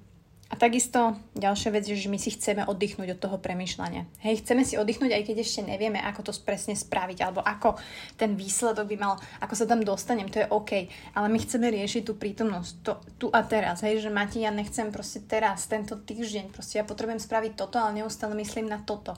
a 0.51 0.59
takisto 0.59 1.15
ďalšia 1.31 1.71
vec 1.71 1.87
je, 1.87 1.95
že 1.95 2.11
my 2.11 2.19
si 2.19 2.35
chceme 2.35 2.67
oddychnúť 2.67 3.15
od 3.15 3.23
toho 3.23 3.37
premyšľania. 3.39 4.03
Hej, 4.19 4.43
chceme 4.43 4.67
si 4.67 4.75
oddychnúť, 4.75 5.15
aj 5.15 5.23
keď 5.31 5.37
ešte 5.39 5.63
nevieme, 5.63 5.95
ako 6.03 6.27
to 6.27 6.35
presne 6.43 6.75
spraviť, 6.75 7.23
alebo 7.23 7.39
ako 7.39 7.79
ten 8.19 8.35
výsledok 8.35 8.83
by 8.91 8.97
mal, 8.99 9.15
ako 9.39 9.55
sa 9.55 9.63
tam 9.63 9.79
dostanem, 9.79 10.27
to 10.27 10.43
je 10.43 10.51
OK. 10.51 10.91
Ale 11.15 11.27
my 11.31 11.39
chceme 11.39 11.71
riešiť 11.71 12.03
tú 12.03 12.19
prítomnosť, 12.19 12.71
to, 12.83 12.93
tu 13.15 13.27
a 13.31 13.47
teraz. 13.47 13.79
Hej, 13.79 14.03
že 14.03 14.11
Mati, 14.11 14.43
ja 14.43 14.51
nechcem 14.51 14.91
proste 14.91 15.23
teraz, 15.23 15.71
tento 15.71 15.95
týždeň, 15.95 16.51
proste 16.51 16.83
ja 16.83 16.83
potrebujem 16.83 17.23
spraviť 17.23 17.55
toto, 17.55 17.79
ale 17.79 18.03
neustále 18.03 18.35
myslím 18.35 18.67
na 18.67 18.83
toto. 18.83 19.15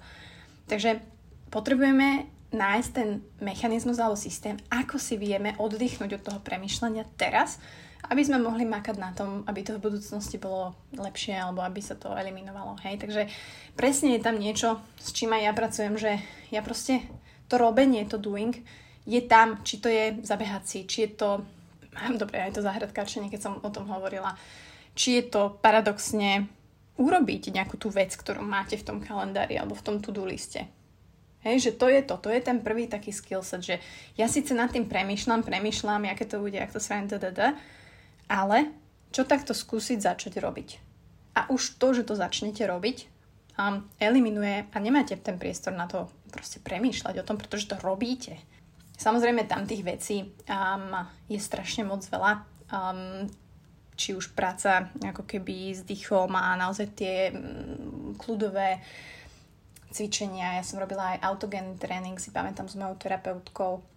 Takže 0.70 1.02
potrebujeme 1.50 2.30
nájsť 2.54 2.90
ten 2.94 3.10
mechanizmus 3.42 3.98
alebo 3.98 4.16
systém, 4.16 4.56
ako 4.70 5.02
si 5.02 5.18
vieme 5.18 5.58
oddychnúť 5.58 6.22
od 6.22 6.24
toho 6.24 6.40
premyšľania 6.46 7.04
teraz, 7.18 7.58
aby 8.08 8.22
sme 8.22 8.40
mohli 8.40 8.68
makať 8.68 8.96
na 9.00 9.12
tom, 9.16 9.42
aby 9.48 9.64
to 9.64 9.80
v 9.80 9.84
budúcnosti 9.90 10.38
bolo 10.38 10.76
lepšie 10.94 11.34
alebo 11.34 11.64
aby 11.66 11.80
sa 11.82 11.98
to 11.98 12.14
eliminovalo. 12.14 12.78
Hej, 12.84 13.02
takže 13.02 13.32
presne 13.74 14.16
je 14.16 14.22
tam 14.22 14.38
niečo, 14.38 14.78
s 15.00 15.16
čím 15.16 15.34
aj 15.34 15.42
ja 15.44 15.54
pracujem, 15.56 15.96
že 15.98 16.12
ja 16.52 16.62
proste 16.62 17.02
to 17.48 17.56
robenie, 17.58 18.06
to 18.06 18.20
doing 18.20 18.60
je 19.04 19.22
tam, 19.24 19.60
či 19.68 19.84
to 19.84 19.92
je 19.92 20.16
zabehať 20.24 20.88
či 20.88 20.98
je 21.08 21.10
to, 21.16 21.30
dobre, 22.22 22.40
aj 22.40 22.56
to 22.60 22.62
zahradkáčenie, 22.64 23.32
keď 23.32 23.42
som 23.42 23.54
o 23.60 23.70
tom 23.72 23.88
hovorila, 23.88 24.36
či 24.94 25.20
je 25.20 25.24
to 25.32 25.58
paradoxne 25.60 26.48
urobiť 26.94 27.50
nejakú 27.50 27.76
tú 27.82 27.90
vec, 27.90 28.14
ktorú 28.14 28.46
máte 28.46 28.78
v 28.78 28.86
tom 28.86 28.98
kalendári 29.02 29.58
alebo 29.58 29.74
v 29.74 29.86
tom 29.86 29.96
to-do 29.98 30.30
liste. 30.30 30.70
Hej, 31.44 31.56
že 31.60 31.72
to 31.76 31.92
je 31.92 32.00
to, 32.08 32.16
to 32.18 32.30
je 32.32 32.40
ten 32.40 32.64
prvý 32.64 32.88
taký 32.88 33.12
skillset, 33.12 33.62
že 33.62 33.76
ja 34.16 34.32
síce 34.32 34.56
nad 34.56 34.72
tým 34.72 34.88
premyšľam, 34.88 35.44
premyšľam, 35.44 36.08
aké 36.08 36.24
to 36.24 36.40
bude, 36.40 36.56
ak 36.56 36.72
to 36.72 36.80
spravím, 36.80 37.12
ale 38.32 38.58
čo 39.12 39.28
takto 39.28 39.52
skúsiť 39.52 40.00
začať 40.00 40.40
robiť? 40.40 40.70
A 41.36 41.52
už 41.52 41.78
to, 41.78 41.92
že 41.92 42.08
to 42.08 42.16
začnete 42.16 42.64
robiť, 42.64 42.98
um, 43.60 43.86
eliminuje 44.00 44.66
a 44.72 44.78
nemáte 44.80 45.20
ten 45.20 45.38
priestor 45.38 45.76
na 45.76 45.86
to 45.86 46.10
proste 46.32 46.64
premýšľať 46.64 47.22
o 47.22 47.28
tom, 47.28 47.38
pretože 47.38 47.70
to 47.70 47.78
robíte. 47.84 48.40
Samozrejme 48.98 49.46
tam 49.46 49.68
tých 49.68 49.84
vecí 49.84 50.18
um, 50.24 50.96
je 51.30 51.40
strašne 51.42 51.84
moc 51.84 52.02
veľa. 52.08 52.46
Um, 52.74 53.28
či 53.94 54.18
už 54.18 54.34
práca 54.34 54.90
ako 55.06 55.22
keby 55.30 55.78
s 55.78 55.86
dýchom 55.86 56.34
a 56.34 56.58
naozaj 56.58 56.88
tie 56.98 57.30
um, 57.30 58.18
kľudové 58.18 58.82
cvičenia. 59.94 60.58
Ja 60.58 60.64
som 60.66 60.82
robila 60.82 61.16
aj 61.16 61.24
autogénny 61.24 61.78
tréning, 61.78 62.18
si 62.18 62.34
pamätám 62.34 62.66
s 62.66 62.74
mojou 62.74 62.98
terapeutkou 62.98 63.94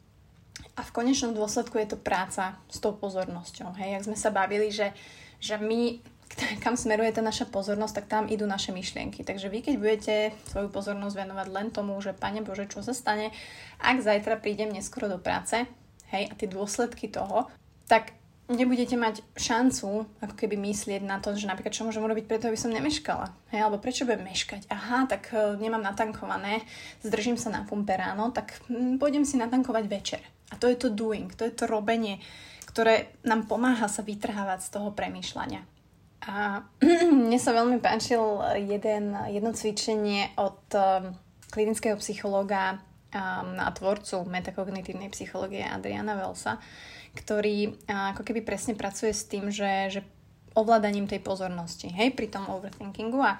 a 0.77 0.81
v 0.85 0.95
konečnom 0.95 1.33
dôsledku 1.33 1.81
je 1.81 1.97
to 1.97 1.99
práca 2.01 2.57
s 2.69 2.79
tou 2.81 2.93
pozornosťou. 2.93 3.77
Hej, 3.81 4.01
ak 4.01 4.07
sme 4.13 4.17
sa 4.17 4.29
bavili, 4.29 4.69
že, 4.69 4.93
že 5.41 5.57
my, 5.57 6.01
kam 6.65 6.77
smeruje 6.77 7.17
tá 7.17 7.25
naša 7.25 7.49
pozornosť, 7.49 7.95
tak 7.97 8.07
tam 8.13 8.25
idú 8.29 8.45
naše 8.45 8.77
myšlienky. 8.77 9.25
Takže 9.25 9.49
vy, 9.49 9.65
keď 9.65 9.75
budete 9.81 10.15
svoju 10.53 10.69
pozornosť 10.69 11.17
venovať 11.17 11.47
len 11.49 11.69
tomu, 11.73 11.97
že 12.05 12.17
Pane 12.17 12.45
Bože, 12.45 12.69
čo 12.69 12.85
sa 12.85 12.93
stane, 12.93 13.33
ak 13.81 14.05
zajtra 14.05 14.37
prídem 14.41 14.69
neskoro 14.73 15.09
do 15.09 15.17
práce, 15.17 15.65
hej, 16.13 16.25
a 16.29 16.33
tie 16.37 16.49
dôsledky 16.49 17.09
toho, 17.09 17.49
tak 17.89 18.13
nebudete 18.47 18.95
mať 18.95 19.27
šancu 19.35 20.07
ako 20.23 20.35
keby 20.35 20.55
myslieť 20.55 21.03
na 21.03 21.19
to, 21.19 21.35
že 21.35 21.51
napríklad 21.51 21.75
čo 21.75 21.83
môžem 21.83 22.03
urobiť 22.03 22.31
preto, 22.31 22.47
aby 22.47 22.59
som 22.59 22.71
nemeškala. 22.71 23.35
Hej, 23.51 23.61
alebo 23.67 23.83
prečo 23.83 24.07
budem 24.07 24.27
meškať? 24.27 24.71
Aha, 24.71 25.11
tak 25.11 25.35
uh, 25.35 25.59
nemám 25.59 25.83
natankované, 25.83 26.63
zdržím 27.03 27.35
sa 27.35 27.51
na 27.51 27.67
pumpe 27.67 27.95
ráno, 27.99 28.31
tak 28.31 28.55
hm, 28.71 29.03
pôjdem 29.03 29.27
si 29.27 29.35
natankovať 29.39 29.85
večer. 29.91 30.23
A 30.51 30.59
to 30.59 30.71
je 30.71 30.79
to 30.79 30.95
doing, 30.95 31.27
to 31.35 31.43
je 31.43 31.55
to 31.55 31.67
robenie, 31.67 32.23
ktoré 32.71 33.11
nám 33.27 33.51
pomáha 33.51 33.91
sa 33.91 34.07
vytrhávať 34.07 34.63
z 34.63 34.69
toho 34.79 34.95
premýšľania. 34.95 35.67
A 36.31 36.63
mne 37.27 37.39
sa 37.43 37.51
veľmi 37.51 37.83
páčil 37.83 38.23
jeden, 38.63 39.15
jedno 39.31 39.51
cvičenie 39.55 40.39
od 40.39 40.63
um, 40.75 41.15
klinického 41.51 41.99
psychológa 41.99 42.79
a 43.17 43.73
tvorcu 43.73 44.29
metakognitívnej 44.29 45.09
psychológie 45.09 45.65
Adriana 45.65 46.21
Velsa, 46.21 46.61
ktorý 47.17 47.75
ako 47.89 48.23
keby 48.23 48.45
presne 48.45 48.77
pracuje 48.77 49.17
s 49.17 49.25
tým, 49.25 49.49
že, 49.49 49.89
že 49.89 50.01
ovládaním 50.57 51.09
tej 51.09 51.21
pozornosti, 51.21 51.89
hej, 51.93 52.13
pri 52.13 52.29
tom 52.29 52.49
overthinkingu. 52.49 53.21
A 53.21 53.37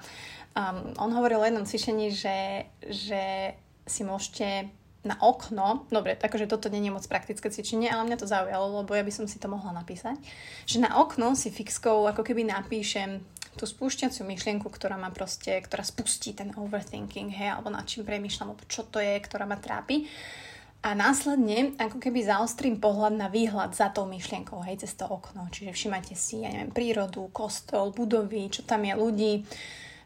um, 0.53 0.93
on 1.01 1.09
hovoril 1.13 1.41
o 1.41 1.47
jednom 1.47 1.65
cvičení, 1.65 2.13
že, 2.13 2.69
že 2.85 3.53
si 3.85 4.01
môžete 4.05 4.69
na 5.07 5.15
okno, 5.23 5.87
dobre, 5.87 6.19
takže 6.19 6.51
toto 6.51 6.67
nie 6.67 6.83
je 6.83 6.91
moc 6.91 7.05
praktické 7.07 7.47
cvičenie, 7.47 7.87
ale 7.87 8.11
mňa 8.11 8.17
to 8.19 8.27
zaujalo, 8.27 8.83
lebo 8.83 8.91
ja 8.91 9.07
by 9.07 9.13
som 9.13 9.23
si 9.23 9.39
to 9.39 9.47
mohla 9.47 9.71
napísať, 9.71 10.19
že 10.67 10.83
na 10.83 10.99
okno 10.99 11.31
si 11.37 11.47
fixkou 11.47 12.03
ako 12.11 12.27
keby 12.27 12.43
napíšem 12.43 13.23
tú 13.57 13.65
spúšťaciu 13.65 14.27
myšlienku, 14.27 14.69
ktorá 14.69 14.99
ma 14.99 15.09
proste, 15.09 15.57
ktorá 15.63 15.81
spustí 15.81 16.35
ten 16.35 16.53
overthinking, 16.53 17.33
hej, 17.33 17.57
alebo 17.57 17.73
nad 17.73 17.87
čím 17.89 18.05
premýšľam, 18.05 18.53
alebo 18.53 18.67
čo 18.69 18.85
to 18.85 19.01
je, 19.01 19.17
ktorá 19.17 19.49
ma 19.49 19.57
trápi. 19.57 20.05
A 20.87 20.95
následne 20.95 21.75
ako 21.75 21.99
keby 21.99 22.23
zaostrím 22.23 22.79
pohľad 22.79 23.19
na 23.19 23.27
výhľad 23.27 23.75
za 23.75 23.91
tou 23.91 24.07
myšlienkou, 24.07 24.63
hej, 24.63 24.87
cez 24.87 24.95
to 24.95 25.03
okno. 25.03 25.51
Čiže 25.51 25.75
všimajte 25.75 26.15
si, 26.15 26.47
ja 26.47 26.49
neviem, 26.55 26.71
prírodu, 26.71 27.27
kostol, 27.35 27.91
budovy, 27.91 28.47
čo 28.47 28.63
tam 28.63 28.87
je 28.87 28.95
ľudí, 28.95 29.33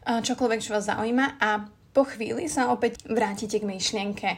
čokoľvek, 0.02 0.58
čo 0.58 0.74
vás 0.74 0.90
zaujíma 0.90 1.38
a 1.38 1.70
po 1.94 2.02
chvíli 2.02 2.50
sa 2.50 2.74
opäť 2.74 2.98
vrátite 3.06 3.62
k 3.62 3.68
myšlienke 3.68 4.30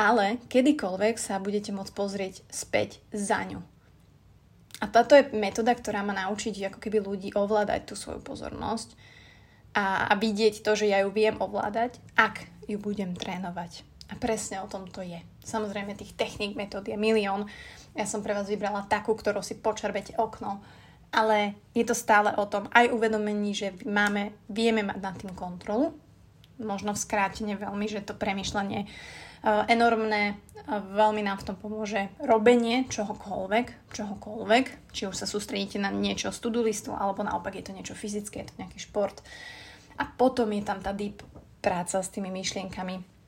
ale 0.00 0.40
kedykoľvek 0.48 1.20
sa 1.20 1.36
budete 1.42 1.76
môcť 1.76 1.92
pozrieť 1.92 2.34
späť 2.48 3.04
za 3.12 3.44
ňu. 3.44 3.60
A 4.80 4.88
táto 4.88 5.12
je 5.12 5.28
metóda, 5.36 5.76
ktorá 5.76 6.00
má 6.00 6.16
naučiť 6.16 6.72
ako 6.72 6.78
keby 6.80 6.98
ľudí 7.04 7.28
ovládať 7.36 7.92
tú 7.92 7.94
svoju 8.00 8.24
pozornosť 8.24 8.96
a, 9.76 10.08
a 10.08 10.12
vidieť 10.16 10.64
to, 10.64 10.72
že 10.72 10.88
ja 10.88 11.04
ju 11.04 11.12
viem 11.12 11.36
ovládať, 11.36 12.00
ak 12.16 12.48
ju 12.64 12.80
budem 12.80 13.12
trénovať. 13.12 13.84
A 14.10 14.18
presne 14.18 14.58
o 14.58 14.66
tom 14.66 14.90
to 14.90 15.06
je. 15.06 15.22
Samozrejme 15.46 15.94
tých 15.94 16.18
techník, 16.18 16.58
metód 16.58 16.86
je 16.90 16.98
milión. 16.98 17.46
Ja 17.94 18.06
som 18.06 18.26
pre 18.26 18.34
vás 18.34 18.50
vybrala 18.50 18.90
takú, 18.90 19.14
ktorou 19.14 19.42
si 19.42 19.54
počarbete 19.54 20.18
okno 20.18 20.58
ale 21.10 21.58
je 21.74 21.82
to 21.82 21.94
stále 21.94 22.30
o 22.38 22.46
tom 22.46 22.70
aj 22.70 22.94
uvedomení, 22.94 23.50
že 23.54 23.74
máme, 23.82 24.30
vieme 24.46 24.86
mať 24.86 24.98
nad 25.02 25.14
tým 25.18 25.34
kontrolu, 25.34 25.94
možno 26.62 26.94
v 26.94 27.02
skrátene 27.02 27.58
veľmi, 27.58 27.86
že 27.90 28.06
to 28.06 28.14
premyšľanie 28.14 28.86
uh, 28.86 29.66
enormné, 29.66 30.38
uh, 30.38 30.78
veľmi 30.78 31.26
nám 31.26 31.42
v 31.42 31.46
tom 31.50 31.56
pomôže 31.58 32.06
robenie 32.22 32.86
čohokoľvek, 32.86 33.90
čohokoľvek, 33.90 34.66
či 34.94 35.02
už 35.10 35.16
sa 35.18 35.26
sústredíte 35.26 35.82
na 35.82 35.90
niečo 35.90 36.30
z 36.30 36.38
listu, 36.62 36.94
alebo 36.94 37.26
naopak 37.26 37.58
je 37.58 37.64
to 37.66 37.74
niečo 37.74 37.98
fyzické, 37.98 38.46
je 38.46 38.54
to 38.54 38.58
nejaký 38.62 38.78
šport. 38.78 39.18
A 39.98 40.06
potom 40.06 40.48
je 40.54 40.62
tam 40.62 40.78
tá 40.78 40.94
deep 40.94 41.26
práca 41.60 42.00
s 42.00 42.08
tými 42.08 42.30
myšlienkami, 42.32 43.19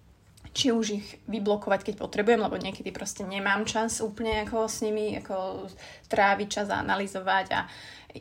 či 0.52 0.68
už 0.68 0.87
ich 1.00 1.09
vyblokovať, 1.28 1.80
keď 1.88 1.94
potrebujem, 1.97 2.40
lebo 2.44 2.61
niekedy 2.61 2.92
proste 2.92 3.25
nemám 3.25 3.64
čas 3.64 4.04
úplne 4.04 4.44
ako 4.44 4.68
s 4.68 4.85
nimi, 4.85 5.16
ako 5.16 5.68
tráviť 6.12 6.49
čas 6.49 6.68
a 6.68 6.85
analyzovať 6.85 7.47
a 7.56 7.61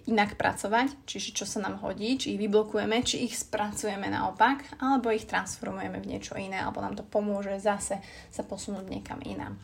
inak 0.07 0.39
pracovať, 0.39 1.03
čiže 1.03 1.35
čo 1.35 1.43
sa 1.43 1.59
nám 1.59 1.83
hodí, 1.83 2.15
či 2.15 2.35
ich 2.35 2.39
vyblokujeme, 2.39 3.03
či 3.03 3.27
ich 3.27 3.35
spracujeme 3.35 4.07
naopak, 4.07 4.79
alebo 4.79 5.11
ich 5.11 5.27
transformujeme 5.27 5.99
v 5.99 6.09
niečo 6.15 6.39
iné, 6.39 6.63
alebo 6.63 6.79
nám 6.79 6.95
to 6.95 7.03
pomôže 7.03 7.59
zase 7.59 7.99
sa 8.31 8.43
posunúť 8.47 8.87
niekam 8.87 9.19
inám. 9.19 9.59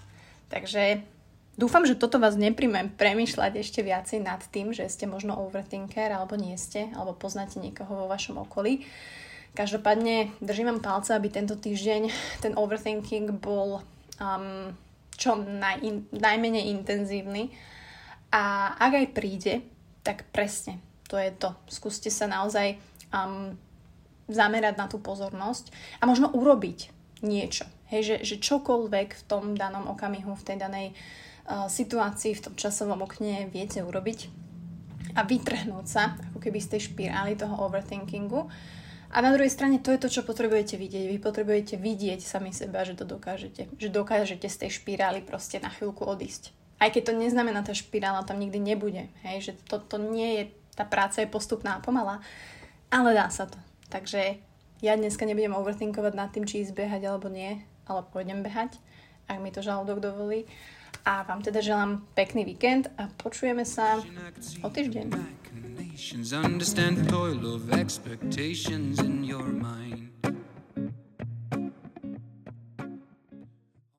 Takže 0.52 1.00
dúfam, 1.56 1.88
že 1.88 1.96
toto 1.96 2.20
vás 2.20 2.36
nepríjmem 2.36 2.92
premyšľať 3.00 3.64
ešte 3.64 3.80
viacej 3.80 4.20
nad 4.20 4.44
tým, 4.52 4.76
že 4.76 4.84
ste 4.92 5.08
možno 5.08 5.40
overthinker, 5.40 6.12
alebo 6.12 6.36
nie 6.36 6.60
ste, 6.60 6.92
alebo 6.92 7.16
poznáte 7.16 7.64
niekoho 7.64 8.04
vo 8.04 8.12
vašom 8.12 8.44
okolí. 8.44 8.84
Každopádne 9.58 10.38
držím 10.38 10.70
vám 10.70 10.86
palce, 10.86 11.18
aby 11.18 11.34
tento 11.34 11.58
týždeň 11.58 12.14
ten 12.46 12.54
overthinking 12.54 13.42
bol 13.42 13.82
um, 14.22 14.70
čo 15.18 15.34
naj, 15.34 15.82
najmenej 16.14 16.70
intenzívny. 16.78 17.50
A 18.30 18.76
ak 18.78 18.92
aj 19.02 19.08
príde, 19.18 19.66
tak 20.06 20.30
presne, 20.30 20.78
to 21.10 21.18
je 21.18 21.34
to. 21.34 21.58
Skúste 21.74 22.14
sa 22.14 22.30
naozaj 22.30 22.78
um, 23.10 23.58
zamerať 24.30 24.78
na 24.78 24.86
tú 24.86 25.02
pozornosť 25.02 25.74
a 25.98 26.06
možno 26.06 26.30
urobiť 26.38 26.94
niečo. 27.26 27.66
Hej, 27.90 28.02
že, 28.06 28.16
že 28.22 28.44
čokoľvek 28.44 29.10
v 29.16 29.24
tom 29.26 29.58
danom 29.58 29.90
okamihu, 29.90 30.38
v 30.38 30.46
tej 30.46 30.58
danej 30.62 30.88
uh, 30.94 31.66
situácii, 31.66 32.38
v 32.38 32.44
tom 32.46 32.54
časovom 32.54 33.02
okne 33.02 33.50
viete 33.50 33.82
urobiť 33.82 34.30
a 35.18 35.26
vytrhnúť 35.26 35.86
sa 35.90 36.14
ako 36.30 36.38
keby 36.38 36.62
z 36.62 36.78
tej 36.78 36.94
špirály 36.94 37.34
toho 37.34 37.58
overthinkingu. 37.58 38.46
A 39.08 39.24
na 39.24 39.32
druhej 39.32 39.52
strane 39.52 39.80
to 39.80 39.96
je 39.96 40.02
to, 40.04 40.10
čo 40.12 40.28
potrebujete 40.28 40.76
vidieť. 40.76 41.08
Vy 41.08 41.18
potrebujete 41.24 41.80
vidieť 41.80 42.20
sami 42.20 42.52
seba, 42.52 42.84
že 42.84 43.00
to 43.00 43.08
dokážete. 43.08 43.72
Že 43.80 43.90
dokážete 43.90 44.48
z 44.52 44.68
tej 44.68 44.84
špirály 44.84 45.24
proste 45.24 45.64
na 45.64 45.72
chvíľku 45.72 46.04
odísť. 46.04 46.52
Aj 46.78 46.92
keď 46.94 47.10
to 47.10 47.14
neznamená, 47.18 47.66
tá 47.66 47.74
špirála 47.74 48.28
tam 48.28 48.38
nikdy 48.38 48.60
nebude. 48.62 49.10
Hej, 49.26 49.38
že 49.50 49.52
to, 49.66 49.82
to 49.82 49.98
nie 49.98 50.30
je, 50.38 50.44
tá 50.78 50.86
práca 50.86 51.24
je 51.24 51.32
postupná 51.32 51.80
a 51.80 51.84
pomalá, 51.84 52.22
ale 52.94 53.18
dá 53.18 53.32
sa 53.34 53.50
to. 53.50 53.58
Takže 53.90 54.38
ja 54.84 54.94
dneska 54.94 55.26
nebudem 55.26 55.58
overthinkovať 55.58 56.14
nad 56.14 56.30
tým, 56.30 56.46
či 56.46 56.62
ísť 56.62 56.78
behať 56.78 57.02
alebo 57.10 57.34
nie, 57.34 57.58
ale 57.90 58.06
pôjdem 58.14 58.46
behať, 58.46 58.78
ak 59.26 59.42
mi 59.42 59.50
to 59.50 59.66
žalúdok 59.66 60.04
dovolí. 60.04 60.46
A 61.08 61.24
vám 61.24 61.42
teda 61.42 61.64
želám 61.64 62.04
pekný 62.14 62.44
víkend 62.44 62.92
a 63.00 63.08
počujeme 63.16 63.64
sa 63.64 64.04
o 64.62 64.70
týždeň. 64.70 65.47
Understand 65.98 66.98
the 66.98 67.10
toil 67.10 67.56
of 67.56 67.74
expectations 67.74 69.00
in 69.00 69.24
your 69.24 69.48
mind. 69.48 70.12